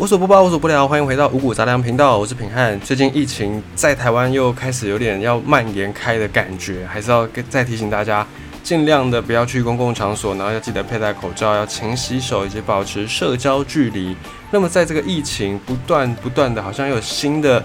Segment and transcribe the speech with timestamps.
[0.00, 2.80] 无所不报，无所不聊，欢迎回到五谷杂粮频道，我是品汉。
[2.80, 8.26] 最近疫情在台湾又开始有点要蔓延开的感觉，还是要再提醒大家，
[8.62, 14.16] 尽量的不要去公共场所，然后要记得佩戴口罩，要勤洗手，以及保持社交距离。
[14.50, 17.62] 那么在这个疫情不断不断的，好像又有新的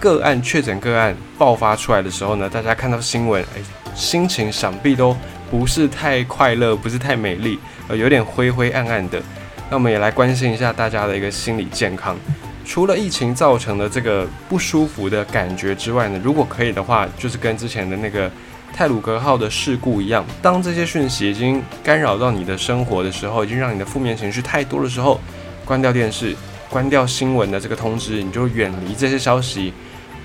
[0.00, 3.60] 个案确诊个案爆发出来的时候呢，大家看到新闻，哎，
[3.94, 5.14] 心情想必都
[5.50, 7.58] 不是太快乐，不是太美丽，
[7.88, 9.20] 呃，有点灰灰暗暗的。
[9.68, 12.16] 那我们也来关心一下大家的一个心理健康。
[12.64, 18.30] 除了疫情造成的这个不舒服的感觉之外呢，如果可以的话，就是跟之前的那个
[18.72, 25.20] 泰鲁格号的事故一样，当这些讯息已经干扰到你的生活的时候，已经让你的负面情绪太多的时候，
[25.64, 26.34] 关掉电视，
[26.68, 29.72] 关掉新闻的这个通知，你就远离这些消息，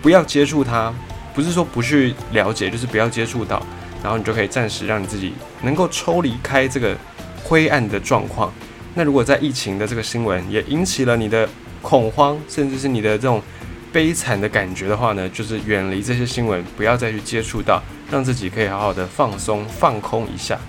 [0.02, 0.94] 不要接触它。
[1.34, 3.66] 不是说不去了解，就是不要接触到，
[4.04, 6.94] 然后你就可以暂时让你自己能够抽离开这个
[7.42, 8.52] 灰暗的状况。
[8.94, 11.48] 那如果在疫情的这个新闻也引起了你的
[11.82, 13.42] 恐慌，甚至是你的这种
[13.92, 20.60] 悲惨的感觉的话呢，就是远离这些新闻，不要再去接触到，让自己可以好好的放松放空一下。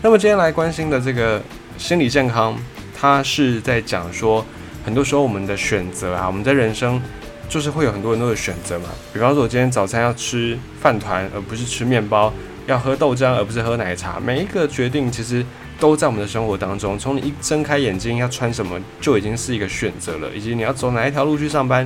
[0.00, 1.42] 那么今天来关心的这个
[1.76, 2.58] 心理健康，
[2.98, 4.42] 它是在讲说，
[4.82, 7.00] 很多时候我们的选择啊，我们在人生
[7.50, 8.88] 就是会有很多很多的选择嘛。
[9.12, 12.32] 比方说，我今天早餐要吃饭团而不是吃面包，
[12.66, 15.44] 要喝豆浆而不是喝奶茶，每一个决定其实。
[15.82, 21.84] 都在我们的生活当中，从你一睁开眼睛要穿什么就已经是一个选择了，以及你要走哪一条路去上班，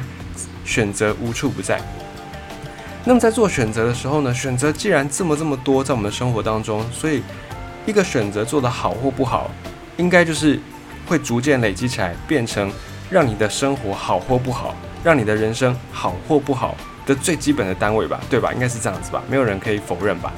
[0.66, 1.80] 选择无处不在。
[3.06, 7.22] 那么在做选择的时候呢，选择既然这么这么多在我们的生活当中，所以
[7.86, 9.50] 一个选择做得好或不好，
[9.96, 10.60] 应该就是
[11.06, 12.70] 会逐渐累积起来，变成
[13.08, 18.52] 让你的生活好或不好，让你的人生好或不好的最基本的单位吧，对吧？
[18.52, 20.30] 应该是这样子吧，没有人可以否认吧。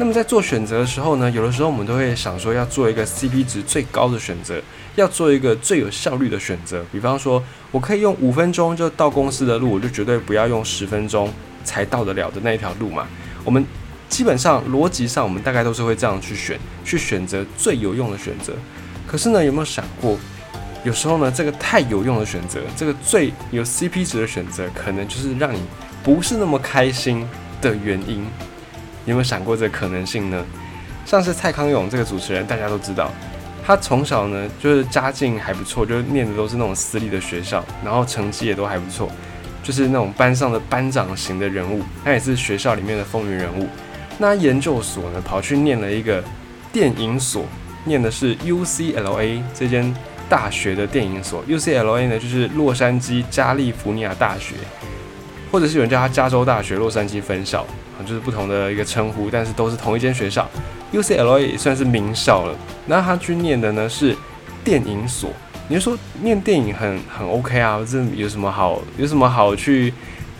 [0.00, 4.58] 那么在做选择的时候呢，有的时候我们都会想说要做一个 CP 值最高的选择，
[4.96, 6.82] 要做一个最有效率的选择。
[6.90, 11.30] 比方说，我可以用五分钟就到公司的路，我就绝对不要用十分钟
[11.64, 13.06] 才到得了的那一条路嘛。
[13.44, 13.62] 我们
[14.08, 18.54] 基本上逻辑上，我们大概都是会这样去选，去选择最有用的选择。
[19.06, 20.16] 可是呢，有没有想过，
[20.82, 25.60] 有时候呢，这个太有用的选择，这个最有 CP 值的选择，可能就是让你
[26.02, 27.28] 不是那么开心
[27.60, 28.24] 的原因。
[29.10, 30.44] 有没有想过这个可能性呢？
[31.04, 33.10] 像是蔡康永这个主持人，大家都知道，
[33.66, 39.10] 他从小呢就是家境还不错，就念的都是那种私立的学校，然后成绩也都还不错，
[39.62, 43.66] 就是那种班上的班长型的人物，他也是学校里面的风云人物。
[44.18, 46.22] 那研究所呢，跑去念了一个
[46.72, 47.44] 电影所，
[47.84, 49.92] 念的是 UCLA 这间
[50.28, 51.44] 大学的电影所。
[51.46, 54.54] UCLA 呢，就是洛杉矶加利福尼亚大学，
[55.50, 57.66] 或者是有人叫它加州大学洛杉矶分校。
[58.04, 60.48] 就是不同的一个称呼，但是都是同一间学校
[60.92, 62.56] ，UCLA 也算是名校了。
[62.86, 64.16] 那他去念的呢是
[64.64, 65.30] 电影所，
[65.68, 69.92] 你就说念电影很很 OK 啊，这有什么好有什么好去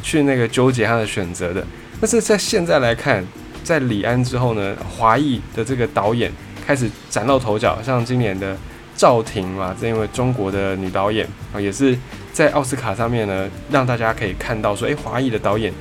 [0.03, 1.65] 去那个纠结他的选择的？
[2.01, 3.25] 但是在现在来看，
[3.63, 6.33] 在李安之后呢，华裔的这个导演
[6.67, 8.57] 开始崭露头角，像今年的
[8.97, 11.97] 赵婷嘛，这因为中国的女导演啊，也是
[12.33, 15.73] 在奥斯卡上面呢，让大家可以看到说，诶，华裔的导演。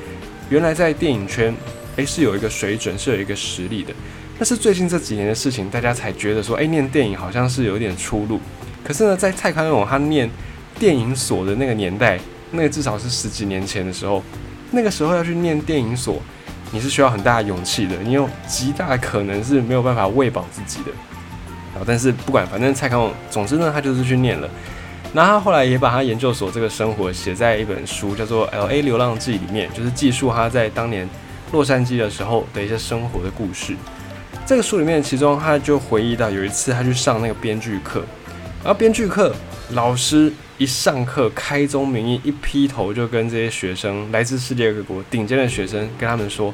[0.49, 1.53] 原来在电影圈，
[1.95, 3.93] 诶是有一个水准，是有一个实力的。
[4.37, 8.39] 但是最近这几年的事情，大家才觉得说，诶，念电影好像是有点出路。
[8.83, 10.29] 可是呢，在蔡康永他念
[10.79, 12.19] 电影所的那个年代，
[12.51, 14.23] 那个至少是十几年前的时候，
[14.71, 16.19] 那个时候要去念电影所，
[16.71, 20.91] 你是需要很大的勇气的，你有极大的可能是没有办法喂饱自己的。
[21.73, 24.49] 然后，但是不管，反正蔡康永，总之呢，他就是去念了。
[25.11, 28.83] 那他后来也把他研究所这个生活写在一本书，叫做《L.A.
[28.83, 31.09] 流浪记》里面，就是记述他在当年
[31.51, 33.75] 洛杉矶的时候的一些生活的故事。
[34.45, 38.03] 这个书里面，其中他就回忆到有一次他去上那个编剧课，
[38.63, 39.33] 然后编剧课
[39.71, 46.53] 老师一上课开宗明义，一劈头就跟这些学生，来自世界各国顶尖的学生，跟他们说：“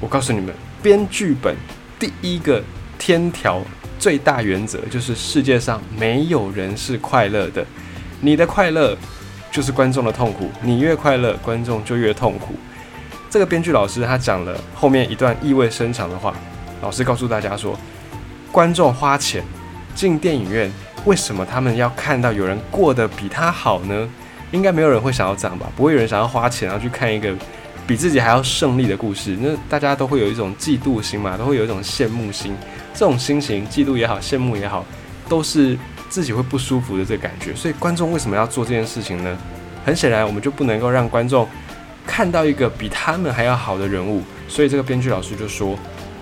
[0.00, 1.56] 我告诉你们，编剧本
[1.98, 2.62] 第一个
[3.04, 3.60] 天条。”
[3.98, 7.64] 最大原则就是世界上没有人是快乐的，
[8.20, 8.96] 你的快乐
[9.50, 12.54] 就是观众的痛苦，你越快乐，观众就越痛苦。
[13.30, 16.34] 这个编剧老师他讲了后面一段意味深长的话，
[16.82, 17.78] 老师告诉大家说，
[18.50, 19.42] 观众花钱
[19.94, 20.70] 进电影院，
[21.04, 24.08] 为什么他们要看到有人过得比他好呢？
[24.50, 25.70] 应该没有人会想要这样吧？
[25.76, 27.32] 不会有人想要花钱然后去看一个
[27.86, 32.54] 比自己还要胜利的故事，那大家都会有一种嫉妒心嘛，都会有一种羡慕心。
[32.94, 34.84] 这种心情，嫉妒也好，羡慕也好，
[35.28, 35.76] 都是
[36.08, 37.54] 自己会不舒服的这个感觉。
[37.54, 39.36] 所以观众为什么要做这件事情呢？
[39.84, 41.46] 很显然，我们就不能够让观众
[42.06, 44.22] 看到一个比他们还要好的人物。
[44.48, 45.76] 所以这个编剧老师就说：“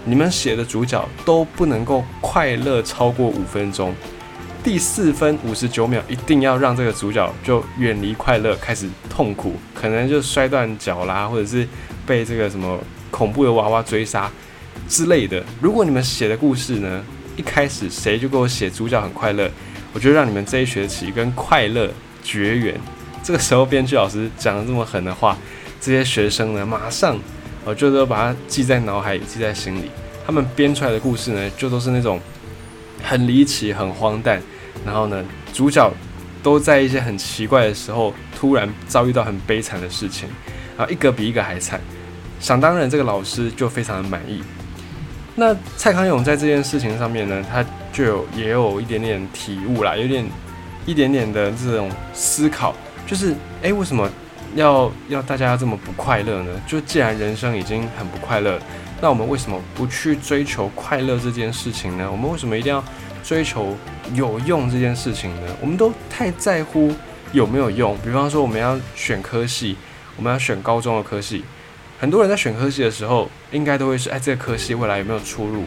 [0.05, 3.95] 你们写的主角都不能够快乐超过五分钟。
[4.65, 11.67] 第四分五十九秒，一定要让这个主角就远离快乐，开始痛苦，可能就摔断脚啦，或者是
[12.07, 12.79] 被这个什么
[13.11, 14.31] 恐怖的娃娃追杀
[14.89, 15.43] 之类的。
[15.61, 17.05] 如果你们写的故事呢，
[17.37, 19.51] 一开始谁就给我写主角很快乐，
[19.93, 21.91] 我就让你们这一学期跟快乐
[22.23, 22.79] 绝缘。
[23.23, 25.37] 这个时候编剧老师讲了这么狠的话，
[25.81, 27.19] 这些学生呢，马上
[27.65, 29.91] 我就都把它记在脑海里，记在心里。
[30.27, 32.21] 他们编出来的故事呢，就都是那种
[33.03, 34.41] 很离奇、很荒诞。
[34.85, 35.93] 然后呢，主角
[36.43, 40.29] 都在一些很奇怪的时候，突然遭遇到很悲惨的事情，
[40.77, 41.81] 然后，一个比一个还惨。
[42.41, 44.43] 想当然，这个老师就非常的满意。
[45.35, 50.25] 那蔡康永在这件事情上面呢，他就有也有一点点体悟啦，有点
[50.87, 52.75] 一点点的这种思考，
[53.07, 54.09] 就是诶，为什么
[54.55, 56.51] 要要大家要这么不快乐呢？
[56.67, 58.59] 就既然人生已经很不快乐，
[59.01, 62.09] 那我们为什么不去追求快乐这件事情呢？
[62.11, 62.83] 我们为什么一定要？
[63.25, 63.77] 追求
[64.15, 66.93] 有用这件事情呢，我们都太在乎
[67.31, 67.97] 有没有用。
[68.05, 69.77] 比方说，我们要选科系，
[70.17, 71.45] 我们要选高中的科系，
[72.03, 75.63] 很多人在选科系的时候，应该都会是：哎，这个科系未来有没有出路？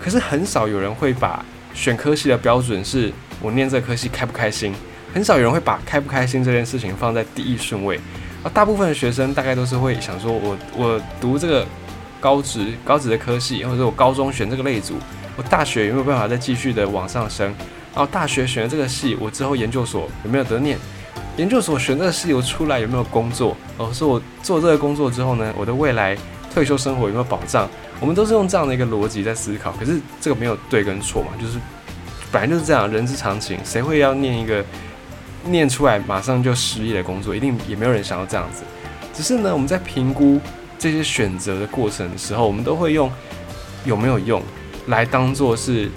[0.00, 1.44] 可是很少有人会把
[1.74, 4.74] 选科系的标准是我念这个科系开不开心。
[5.14, 8.00] 很少有人会把开不开心这件事情放在第一顺位。
[8.42, 11.64] 而大部分的学生大概都是会想说：我我读这个
[12.18, 14.96] 高职高职的科系，或者我高中选这个类组。
[15.36, 17.46] 我大学有没有办法再继续的往上升？
[17.94, 20.76] 然后大学选了这个系，我之后研究所有没有得念？
[21.36, 23.56] 研究所选这个系，我出来有没有工作？
[23.76, 26.16] 哦，说我做这个工作之后呢，我的未来
[26.52, 27.68] 退休生活有没有保障？
[28.00, 29.72] 我们都是用这样的一个逻辑在思考。
[29.72, 31.58] 可是这个没有对跟错嘛，就是
[32.32, 33.58] 本来就是这样，人之常情。
[33.64, 34.64] 谁会要念一个
[35.44, 37.36] 念出来马上就失业的工作？
[37.36, 38.62] 一定也没有人想要这样子。
[39.12, 40.40] 只是呢，我们在评估
[40.78, 43.10] 这些选择的过程的时候，我们都会用
[43.84, 44.42] 有没有用？
[44.86, 45.90] 来当做是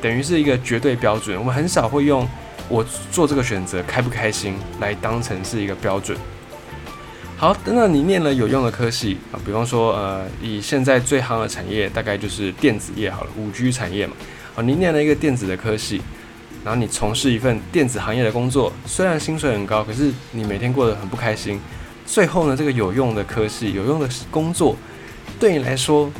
[0.00, 2.26] 等于是一个绝对标准，我们很少会用
[2.72, 6.16] 我做这个选择开不开心来当成是一个标准。
[7.36, 14.14] 好，等等你念了有用的科系啊，比方说呃，以现在最夯的产业大概就是电子业好了，五 G 产业嘛。
[14.56, 16.00] 啊，你念了一个电子的科系，
[16.64, 21.60] 然后你从事一份电子行业的工作，虽然薪水很高，可是你每天过得很不开心。
[22.06, 24.74] 最后呢，这个有用的科系、有用的工作，
[25.38, 26.10] 对你来说。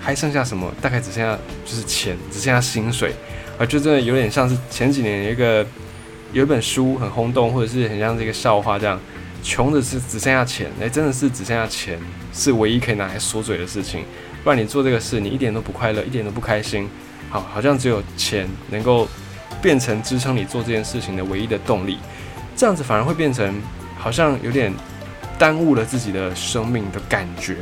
[0.00, 0.72] 还剩下什么？
[0.80, 3.12] 大概只剩下就是钱，只剩下薪水，
[3.58, 5.66] 啊，就真的有点像是前几年一个
[6.32, 9.00] 有一本书很轰动，或者是很像这个笑话这样，
[9.42, 11.98] 穷的是只剩下钱，哎，真的是只剩下钱
[12.32, 14.04] 是唯一可以拿来说嘴的事情，
[14.44, 16.88] 不然你做这个事你一点都不快乐，一点都不开心，
[17.30, 19.08] 好，好像只有钱能够
[19.62, 21.98] 变成支撑你做这件事情的唯一的动力，
[22.54, 23.54] 这样子反而会变成
[23.96, 24.72] 好像有点
[25.38, 27.56] 耽误了自己的生命的感觉。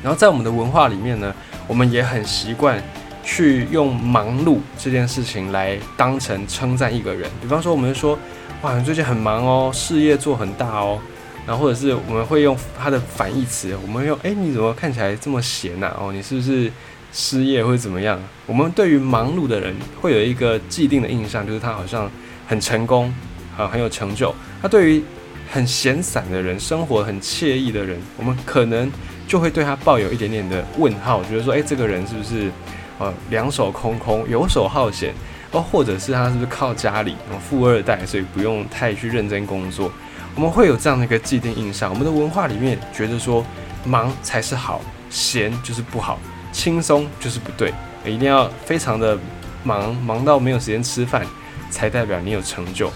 [0.00, 1.34] 然后在我们的文化里面呢，
[1.66, 2.80] 我们也很习惯
[3.30, 7.30] 去用忙碌这件事情来当成称赞一个人。
[7.42, 8.18] 比方说，我们说，
[8.62, 10.98] 哇，你最近很忙哦，事业做很大哦。
[11.46, 15.94] 然后或者是我们会用它的反义词，我们用，哎，你怎么看起来这么闲呐？
[16.00, 16.72] 哦，你是不是
[17.12, 18.18] 失业或者怎么样？
[18.46, 22.10] 我们对于忙碌的人会有一个既定的印象，就是他好像
[22.46, 23.14] 很成功，
[23.58, 24.34] 啊，很有成就。
[24.62, 25.04] 他对于
[25.50, 28.90] 很闲散的人，生活很惬意的人，我们可能。
[29.28, 32.50] 就会对他抱有一点点的问号，觉得说，哎，这个人是不是，
[32.98, 35.14] 呃，两手空空、游手好闲，
[35.52, 37.16] 哦，或者是他是不是靠家里，
[37.48, 39.90] 富二代，所以不用太去认真工作？
[40.34, 41.90] 我们会有这样的一个既定印象。
[41.90, 43.44] 我们的文化里面觉得说，
[43.84, 44.80] 忙才是好，
[45.10, 46.18] 闲就是不好，
[46.52, 47.72] 轻松就是不对，
[48.04, 49.18] 一定要非常的
[49.62, 51.26] 忙，忙到没有时间吃饭，
[51.70, 52.90] 才代表你有成就。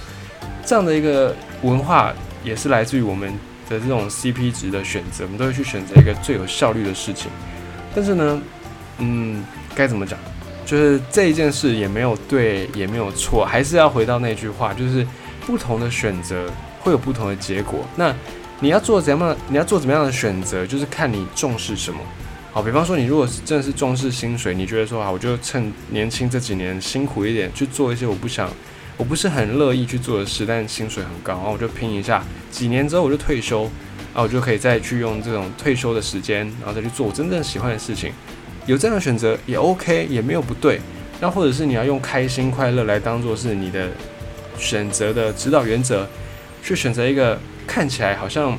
[0.65, 2.13] 这样的一个文化
[2.45, 3.33] 也是来自于我们。
[3.71, 7.31] 的这种 CP 值的选择，我们都会去选择一个最有效率的事情。
[7.95, 8.39] 但是呢，
[9.03, 9.45] 嗯，
[9.75, 10.19] 该怎么讲？
[10.65, 15.07] 就是这一件事也没有对，也没有错，还是要回到那句话，就是
[15.45, 16.49] 不同的选择
[16.81, 17.85] 会有不同的结果。
[17.97, 18.15] 那
[18.61, 19.37] 你要做怎样？
[19.49, 20.65] 你要做怎么样的选择？
[20.65, 21.99] 就是看你重视什么。
[22.53, 28.49] 好，比方说，你如果是真的是重视薪水，你觉得说啊，我就趁年轻这几年辛苦一点，去做一些我不想。
[28.99, 38.13] 我不是很乐意去做的事，但薪水很高，然后我就拼一下，几年之后我就退休，然后我就可以再去用这种退休的时间，然后再去做我真正喜欢的事情。
[38.67, 40.81] 有这样的选择也 OK，也没有不对。
[41.21, 43.91] 那或者是你要用开心快乐来当做是你的
[44.59, 46.07] 选择的指导原则，
[46.63, 48.59] 去选择一个看起来好像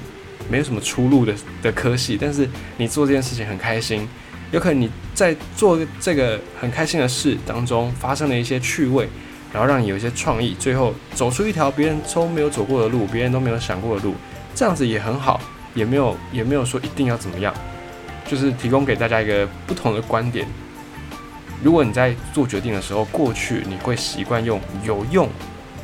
[0.50, 4.08] 没有什么出路的的科系，但是你做这件事情很开心，
[4.52, 9.08] 有可能你在做这个很开心的事当中发生了一些趣味。
[9.52, 14.16] 然后让你有一些创意，最后走出一条别人都没有走过的路，别人都没有想过的路，
[14.56, 15.40] 这样子也很好，
[15.76, 17.54] 也没有也没有说一定要怎么样，
[18.26, 20.48] 就是提供给大家一个不同的观点。
[21.64, 25.30] 如果你在做决定的时候，过去你会习惯用有用，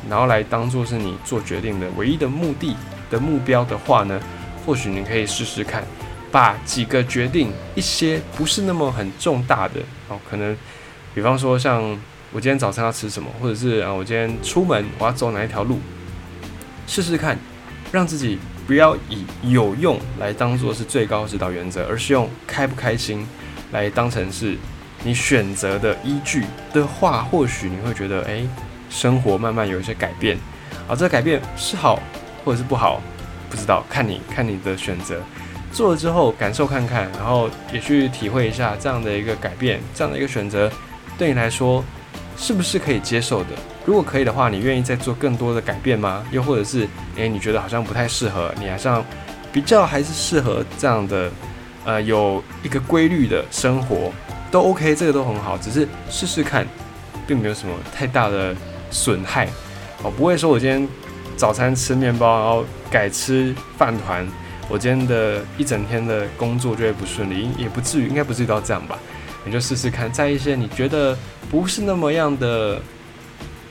[0.08, 2.76] 然后来当做是你做决定的唯一的目的
[3.10, 4.20] 的目标的话呢，
[4.66, 5.82] 或许你可以试试看，
[6.30, 10.54] 把几个决定，一些不是那么很重大的哦，可能，
[11.14, 11.82] 比方说像
[12.30, 15.78] 我今天早餐要吃什么，或者是啊我今天出门我要走哪一条路，
[16.86, 17.38] 试试看，
[17.90, 23.26] 让自己不要以有用来当做是最高指导原则，而是用开不开心
[23.72, 24.56] 来当成是。
[25.02, 28.42] 你选择的依据的话，或许你会觉得，哎，
[28.90, 30.36] 生活慢慢有一些改变，
[30.86, 31.98] 啊，这个改变是好
[32.44, 33.00] 或者是不好，
[33.48, 35.22] 不知道，看你看你的选择，
[35.72, 40.70] 做了之后感受看看，然后也去体会一下这样的一个改变，这样的一个选择，
[41.16, 41.82] 对你来说
[42.42, 43.50] 是不是可以接受的？
[43.84, 46.24] 如果可以的话，你愿意再做更多的改变吗？
[46.30, 49.04] 又或者是，诶，你觉得好像不太适合，你好像
[49.52, 51.30] 比较还是适合这样的，
[51.84, 54.10] 呃，有一个规律的生活。
[54.50, 56.66] 都 OK，这个都很好，只是试试看，
[57.26, 58.56] 并没有什么太大的
[58.90, 59.46] 损害
[60.02, 60.10] 哦。
[60.10, 60.88] 不会说我今天
[61.36, 64.26] 早餐吃面包，然后改吃饭团，
[64.66, 68.98] 我今天的一整天的工作就会不顺利，也不至于，应该不至于到这样吧？
[69.44, 71.16] 你就试试看，在一些你觉得
[71.50, 72.80] 不是那么样的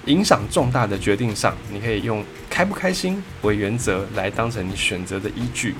[0.05, 5.75] 影响重大的决定上，你可以用开不开心为原则来当成你选择的依据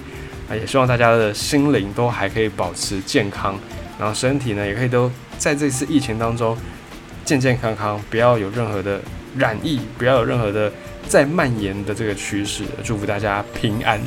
[0.49, 0.55] 啊。
[0.55, 3.57] 也希望大家的心灵都还可以保持健康。
[3.97, 6.57] 然后身体呢，也可以都在这次疫情当中
[7.25, 9.01] 健健康康，不要有任何的
[9.35, 10.71] 染疫，不要有任何的
[11.07, 12.63] 再蔓延的这个趋势。
[12.83, 13.99] 祝福大家平安。